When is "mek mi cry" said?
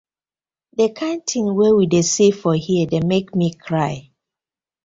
3.09-3.93